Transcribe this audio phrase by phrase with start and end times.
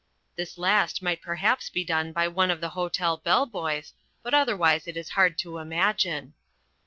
[0.35, 3.93] (This last might perhaps be done by one of the hotel bellboys,
[4.23, 6.33] but otherwise it is hard to imagine.)